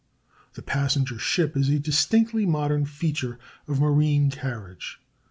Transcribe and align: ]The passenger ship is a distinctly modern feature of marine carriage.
]The 0.55 0.63
passenger 0.63 1.19
ship 1.19 1.55
is 1.55 1.69
a 1.69 1.77
distinctly 1.77 2.47
modern 2.47 2.85
feature 2.85 3.37
of 3.67 3.79
marine 3.79 4.31
carriage. 4.31 4.99